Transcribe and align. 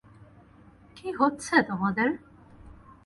কী 0.97 1.07
হচ্ছে 1.19 1.55
তোমাদের? 1.69 2.09